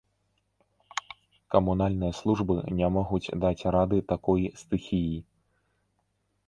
Камунальныя 1.55 2.13
службы 2.21 2.55
не 2.81 2.87
могуць 2.97 3.33
даць 3.45 3.67
рады 3.75 3.97
такой 4.15 4.41
стыхіі. 4.65 5.17